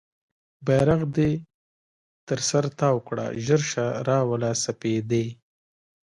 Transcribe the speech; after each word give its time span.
بیرغ 0.65 1.01
دې 1.17 1.31
تر 2.27 2.39
سر 2.49 2.63
تاو 2.79 2.97
کړه 3.07 3.25
ژر 3.45 3.61
شه 3.71 3.85
راوله 4.07 4.49
سپیدې 4.65 5.25